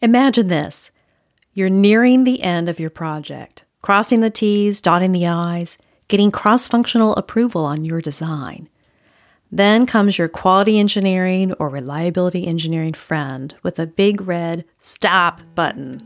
Imagine 0.00 0.46
this 0.46 0.92
you're 1.54 1.68
nearing 1.68 2.22
the 2.22 2.44
end 2.44 2.68
of 2.68 2.78
your 2.78 2.88
project, 2.88 3.64
crossing 3.82 4.20
the 4.20 4.30
T's, 4.30 4.80
dotting 4.80 5.10
the 5.10 5.26
I's, 5.26 5.76
getting 6.06 6.30
cross 6.30 6.68
functional 6.68 7.16
approval 7.16 7.64
on 7.64 7.84
your 7.84 8.00
design. 8.00 8.68
Then 9.50 9.86
comes 9.86 10.16
your 10.16 10.28
quality 10.28 10.78
engineering 10.78 11.52
or 11.54 11.68
reliability 11.68 12.46
engineering 12.46 12.92
friend 12.92 13.56
with 13.64 13.80
a 13.80 13.88
big 13.88 14.20
red 14.20 14.64
stop 14.78 15.42
button. 15.56 16.00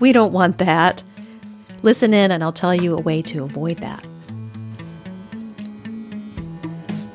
We 0.00 0.10
don't 0.10 0.32
want 0.32 0.58
that. 0.58 1.04
Listen 1.82 2.12
in, 2.12 2.32
and 2.32 2.42
I'll 2.42 2.52
tell 2.52 2.74
you 2.74 2.96
a 2.96 3.00
way 3.00 3.22
to 3.22 3.44
avoid 3.44 3.78
that. 3.78 4.04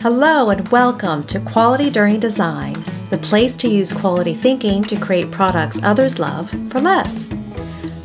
Hello, 0.02 0.50
and 0.52 0.66
welcome 0.70 1.26
to 1.26 1.42
Quality 1.42 1.90
During 1.90 2.22
Design, 2.22 2.76
the 3.16 3.28
place 3.28 3.56
to 3.56 3.70
use 3.70 3.94
quality 3.94 4.34
thinking 4.34 4.84
to 4.84 5.00
create 5.00 5.32
products 5.32 5.82
others 5.84 6.20
love 6.20 6.50
for 6.70 6.82
less. 6.82 7.26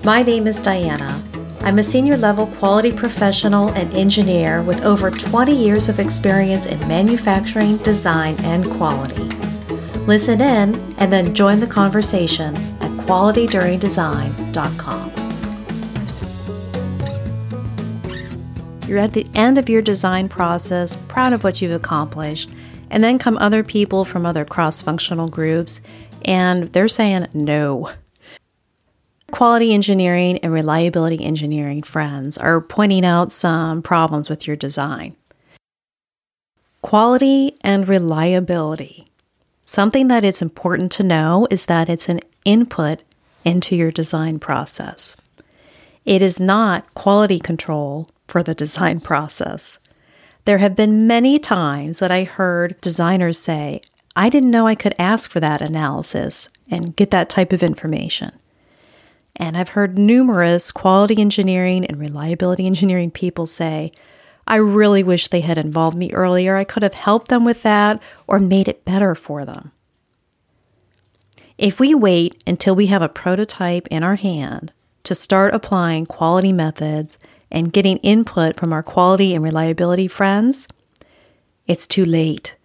My 0.04 0.22
name 0.22 0.46
is 0.46 0.60
Dianna. 0.60 1.20
I'm 1.64 1.80
a 1.80 1.82
senior 1.82 2.16
level 2.16 2.46
quality 2.46 2.92
professional 2.92 3.70
and 3.70 3.92
engineer 3.94 4.62
with 4.62 4.84
over 4.84 5.10
20 5.10 5.52
years 5.52 5.88
of 5.88 5.98
experience 5.98 6.66
in 6.66 6.78
manufacturing, 6.86 7.78
design, 7.78 8.36
and 8.44 8.64
quality. 8.76 9.24
Listen 10.06 10.40
in 10.40 10.76
and 10.98 11.12
then 11.12 11.34
join 11.34 11.58
the 11.58 11.66
conversation 11.66 12.54
at 12.80 12.92
qualityduringdesign.com. 13.04 15.12
You're 18.86 18.98
at 18.98 19.14
the 19.14 19.26
end 19.34 19.58
of 19.58 19.68
your 19.68 19.82
design 19.82 20.28
process, 20.28 20.94
proud 21.08 21.32
of 21.32 21.42
what 21.42 21.60
you've 21.60 21.72
accomplished, 21.72 22.50
and 22.90 23.02
then 23.02 23.18
come 23.18 23.38
other 23.38 23.62
people 23.62 24.04
from 24.04 24.26
other 24.26 24.44
cross 24.44 24.82
functional 24.82 25.28
groups, 25.28 25.80
and 26.24 26.72
they're 26.72 26.88
saying 26.88 27.28
no. 27.32 27.90
Quality 29.30 29.72
engineering 29.72 30.38
and 30.38 30.52
reliability 30.52 31.24
engineering 31.24 31.82
friends 31.82 32.36
are 32.36 32.60
pointing 32.60 33.04
out 33.04 33.30
some 33.30 33.80
problems 33.80 34.28
with 34.28 34.46
your 34.46 34.56
design. 34.56 35.14
Quality 36.82 37.56
and 37.62 37.86
reliability. 37.86 39.06
Something 39.62 40.08
that 40.08 40.24
it's 40.24 40.42
important 40.42 40.90
to 40.92 41.04
know 41.04 41.46
is 41.50 41.66
that 41.66 41.88
it's 41.88 42.08
an 42.08 42.20
input 42.44 43.04
into 43.44 43.76
your 43.76 43.92
design 43.92 44.40
process. 44.40 45.16
It 46.04 46.22
is 46.22 46.40
not 46.40 46.92
quality 46.94 47.38
control 47.38 48.08
for 48.26 48.42
the 48.42 48.54
design 48.64 49.00
process. 49.00 49.78
There 50.44 50.58
have 50.58 50.74
been 50.74 51.06
many 51.06 51.38
times 51.38 51.98
that 51.98 52.10
I 52.10 52.24
heard 52.24 52.80
designers 52.80 53.38
say, 53.38 53.82
I 54.16 54.28
didn't 54.28 54.50
know 54.50 54.66
I 54.66 54.74
could 54.74 54.94
ask 54.98 55.30
for 55.30 55.40
that 55.40 55.60
analysis 55.60 56.48
and 56.70 56.96
get 56.96 57.10
that 57.10 57.28
type 57.28 57.52
of 57.52 57.62
information. 57.62 58.32
And 59.36 59.56
I've 59.56 59.70
heard 59.70 59.98
numerous 59.98 60.72
quality 60.72 61.18
engineering 61.20 61.84
and 61.86 61.98
reliability 61.98 62.66
engineering 62.66 63.10
people 63.10 63.46
say, 63.46 63.92
I 64.46 64.56
really 64.56 65.02
wish 65.02 65.28
they 65.28 65.40
had 65.40 65.58
involved 65.58 65.96
me 65.96 66.12
earlier. 66.12 66.56
I 66.56 66.64
could 66.64 66.82
have 66.82 66.94
helped 66.94 67.28
them 67.28 67.44
with 67.44 67.62
that 67.62 68.02
or 68.26 68.40
made 68.40 68.68
it 68.68 68.84
better 68.84 69.14
for 69.14 69.44
them. 69.44 69.72
If 71.56 71.78
we 71.78 71.94
wait 71.94 72.42
until 72.46 72.74
we 72.74 72.86
have 72.86 73.02
a 73.02 73.08
prototype 73.08 73.86
in 73.88 74.02
our 74.02 74.16
hand 74.16 74.72
to 75.04 75.14
start 75.14 75.54
applying 75.54 76.06
quality 76.06 76.52
methods 76.52 77.18
and 77.50 77.72
getting 77.72 77.98
input 77.98 78.56
from 78.56 78.72
our 78.72 78.82
quality 78.82 79.34
and 79.34 79.44
reliability 79.44 80.08
friends, 80.08 80.68
it's 81.66 81.86
too 81.86 82.04
late. 82.04 82.56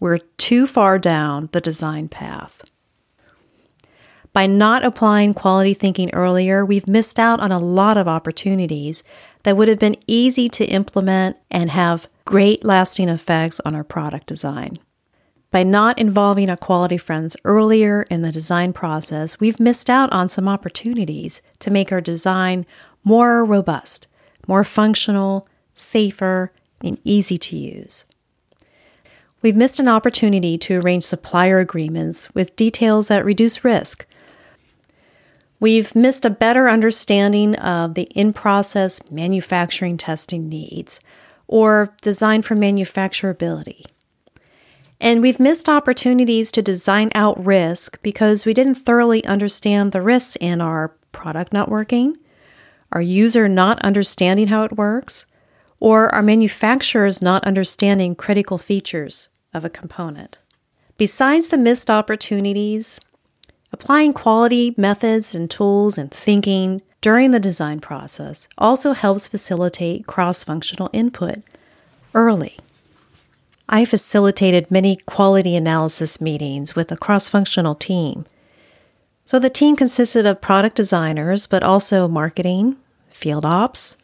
We're 0.00 0.18
too 0.38 0.66
far 0.66 0.98
down 0.98 1.48
the 1.52 1.60
design 1.60 2.08
path. 2.08 2.62
By 4.32 4.46
not 4.46 4.84
applying 4.84 5.34
quality 5.34 5.74
thinking 5.74 6.10
earlier, 6.12 6.64
we've 6.64 6.86
missed 6.86 7.18
out 7.18 7.40
on 7.40 7.50
a 7.50 7.58
lot 7.58 7.96
of 7.96 8.06
opportunities 8.06 9.02
that 9.42 9.56
would 9.56 9.68
have 9.68 9.78
been 9.78 9.96
easy 10.06 10.48
to 10.50 10.64
implement 10.66 11.36
and 11.50 11.70
have 11.70 12.08
great 12.24 12.64
lasting 12.64 13.08
effects 13.08 13.60
on 13.64 13.74
our 13.74 13.82
product 13.82 14.26
design. 14.26 14.78
By 15.50 15.64
not 15.64 15.98
involving 15.98 16.48
our 16.48 16.56
quality 16.56 16.96
friends 16.96 17.36
earlier 17.44 18.02
in 18.02 18.22
the 18.22 18.30
design 18.30 18.72
process, 18.72 19.40
we've 19.40 19.58
missed 19.58 19.90
out 19.90 20.12
on 20.12 20.28
some 20.28 20.46
opportunities 20.46 21.42
to 21.58 21.72
make 21.72 21.90
our 21.90 22.00
design 22.00 22.66
more 23.02 23.44
robust, 23.44 24.06
more 24.46 24.64
functional, 24.64 25.48
safer, 25.74 26.52
and 26.82 26.98
easy 27.04 27.38
to 27.38 27.56
use. 27.56 28.04
We've 29.42 29.56
missed 29.56 29.80
an 29.80 29.88
opportunity 29.88 30.58
to 30.58 30.80
arrange 30.80 31.04
supplier 31.04 31.58
agreements 31.60 32.34
with 32.34 32.56
details 32.56 33.08
that 33.08 33.24
reduce 33.24 33.64
risk. 33.64 34.06
We've 35.58 35.94
missed 35.94 36.24
a 36.24 36.30
better 36.30 36.68
understanding 36.68 37.54
of 37.56 37.94
the 37.94 38.08
in 38.14 38.32
process 38.32 39.00
manufacturing 39.10 39.96
testing 39.96 40.48
needs 40.48 41.00
or 41.46 41.94
design 42.02 42.42
for 42.42 42.54
manufacturability. 42.54 43.84
And 45.00 45.22
we've 45.22 45.40
missed 45.40 45.68
opportunities 45.68 46.52
to 46.52 46.62
design 46.62 47.10
out 47.14 47.42
risk 47.42 48.00
because 48.02 48.44
we 48.44 48.52
didn't 48.52 48.74
thoroughly 48.74 49.24
understand 49.24 49.92
the 49.92 50.02
risks 50.02 50.36
in 50.40 50.60
our 50.60 50.88
product 51.12 51.52
not 51.52 51.70
working, 51.70 52.18
our 52.92 53.00
user 53.00 53.48
not 53.48 53.80
understanding 53.82 54.48
how 54.48 54.64
it 54.64 54.76
works, 54.76 55.26
or 55.80 56.14
our 56.14 56.22
manufacturers 56.22 57.22
not 57.22 57.44
understanding 57.44 58.14
critical 58.14 58.58
features 58.58 59.28
of 59.54 59.64
a 59.64 59.70
component. 59.70 60.38
Besides 60.96 61.48
the 61.48 61.56
missed 61.56 61.88
opportunities, 61.88 63.00
applying 63.72 64.12
quality 64.12 64.74
methods 64.76 65.34
and 65.34 65.50
tools 65.50 65.96
and 65.96 66.10
thinking 66.10 66.82
during 67.00 67.30
the 67.30 67.40
design 67.40 67.80
process 67.80 68.46
also 68.58 68.92
helps 68.92 69.26
facilitate 69.26 70.06
cross 70.06 70.44
functional 70.44 70.90
input 70.92 71.38
early. 72.14 72.58
I 73.68 73.84
facilitated 73.84 74.70
many 74.70 74.96
quality 75.06 75.56
analysis 75.56 76.20
meetings 76.20 76.74
with 76.74 76.92
a 76.92 76.96
cross 76.96 77.28
functional 77.28 77.74
team. 77.74 78.26
So 79.24 79.38
the 79.38 79.50
team 79.50 79.76
consisted 79.76 80.26
of 80.26 80.40
product 80.40 80.76
designers, 80.76 81.46
but 81.46 81.62
also 81.62 82.08
marketing, 82.08 82.76
field 83.08 83.44
ops, 83.44 83.96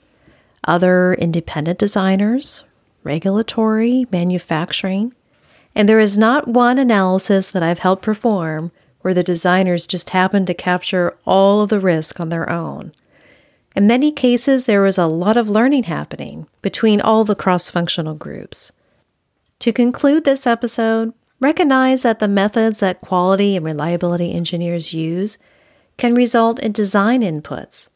other 0.64 1.14
independent 1.14 1.78
designers, 1.78 2.64
regulatory, 3.02 4.06
manufacturing, 4.10 5.14
and 5.74 5.88
there 5.88 6.00
is 6.00 6.16
not 6.16 6.48
one 6.48 6.78
analysis 6.78 7.50
that 7.50 7.62
I've 7.62 7.80
helped 7.80 8.02
perform 8.02 8.72
where 9.02 9.14
the 9.14 9.22
designers 9.22 9.86
just 9.86 10.10
happened 10.10 10.46
to 10.48 10.54
capture 10.54 11.16
all 11.24 11.60
of 11.60 11.68
the 11.68 11.78
risk 11.78 12.18
on 12.18 12.30
their 12.30 12.50
own. 12.50 12.92
In 13.76 13.86
many 13.86 14.10
cases, 14.10 14.64
there 14.64 14.82
was 14.82 14.96
a 14.96 15.06
lot 15.06 15.36
of 15.36 15.50
learning 15.50 15.84
happening 15.84 16.46
between 16.62 17.00
all 17.00 17.22
the 17.22 17.36
cross 17.36 17.70
functional 17.70 18.14
groups. 18.14 18.72
To 19.60 19.72
conclude 19.72 20.24
this 20.24 20.46
episode, 20.46 21.12
recognize 21.40 22.02
that 22.02 22.18
the 22.18 22.28
methods 22.28 22.80
that 22.80 23.00
quality 23.00 23.56
and 23.56 23.64
reliability 23.64 24.32
engineers 24.32 24.94
use 24.94 25.38
can 25.96 26.14
result 26.14 26.58
in 26.60 26.72
design 26.72 27.22
inputs, 27.22 27.88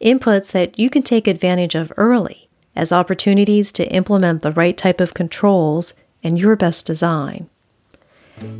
inputs 0.00 0.52
that 0.52 0.78
you 0.78 0.90
can 0.90 1.02
take 1.02 1.26
advantage 1.26 1.74
of 1.74 1.92
early 1.96 2.48
as 2.76 2.92
opportunities 2.92 3.70
to 3.72 3.88
implement 3.92 4.42
the 4.42 4.52
right 4.52 4.76
type 4.76 5.00
of 5.00 5.14
controls 5.14 5.94
and 6.22 6.38
your 6.38 6.56
best 6.56 6.86
design. 6.86 7.48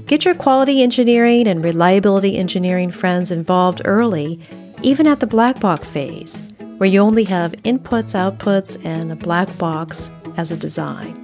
Get 0.06 0.24
your 0.24 0.34
quality 0.34 0.82
engineering 0.82 1.48
and 1.48 1.64
reliability 1.64 2.36
engineering 2.38 2.92
friends 2.92 3.30
involved 3.30 3.82
early, 3.84 4.40
even 4.82 5.06
at 5.06 5.20
the 5.20 5.26
black 5.26 5.58
box 5.58 5.88
phase, 5.88 6.40
where 6.76 6.88
you 6.88 7.00
only 7.00 7.24
have 7.24 7.52
inputs, 7.64 8.14
outputs, 8.14 8.80
and 8.84 9.10
a 9.10 9.16
black 9.16 9.56
box 9.58 10.10
as 10.36 10.52
a 10.52 10.56
design. 10.56 11.23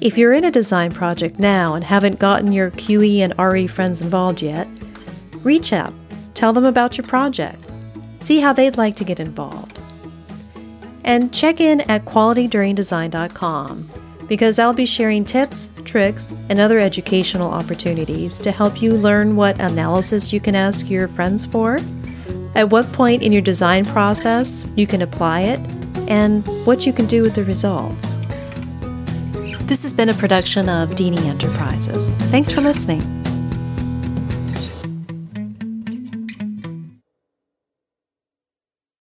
If 0.00 0.16
you're 0.16 0.32
in 0.32 0.44
a 0.44 0.50
design 0.50 0.92
project 0.92 1.38
now 1.38 1.74
and 1.74 1.84
haven't 1.84 2.18
gotten 2.18 2.52
your 2.52 2.70
QE 2.70 3.18
and 3.18 3.34
RE 3.38 3.66
friends 3.66 4.00
involved 4.00 4.40
yet, 4.40 4.66
reach 5.42 5.74
out, 5.74 5.92
tell 6.32 6.54
them 6.54 6.64
about 6.64 6.96
your 6.96 7.06
project, 7.06 7.62
see 8.18 8.40
how 8.40 8.54
they'd 8.54 8.78
like 8.78 8.96
to 8.96 9.04
get 9.04 9.20
involved. 9.20 9.78
And 11.04 11.34
check 11.34 11.60
in 11.60 11.82
at 11.82 12.06
qualityduringdesign.com 12.06 13.90
because 14.26 14.58
I'll 14.58 14.72
be 14.72 14.86
sharing 14.86 15.22
tips, 15.22 15.68
tricks, 15.84 16.32
and 16.48 16.58
other 16.58 16.78
educational 16.78 17.50
opportunities 17.50 18.38
to 18.38 18.50
help 18.52 18.80
you 18.80 18.94
learn 18.94 19.36
what 19.36 19.60
analysis 19.60 20.32
you 20.32 20.40
can 20.40 20.54
ask 20.54 20.88
your 20.88 21.08
friends 21.08 21.44
for, 21.44 21.78
at 22.54 22.70
what 22.70 22.90
point 22.92 23.22
in 23.22 23.32
your 23.32 23.42
design 23.42 23.84
process 23.84 24.66
you 24.76 24.86
can 24.86 25.02
apply 25.02 25.40
it, 25.42 25.60
and 26.08 26.46
what 26.64 26.86
you 26.86 26.92
can 26.94 27.04
do 27.04 27.22
with 27.22 27.34
the 27.34 27.44
results. 27.44 28.16
This 29.70 29.84
has 29.84 29.94
been 29.94 30.08
a 30.08 30.14
production 30.14 30.68
of 30.68 30.96
Deeney 30.96 31.26
Enterprises. 31.26 32.10
Thanks 32.32 32.50
for 32.50 32.60
listening. 32.60 33.19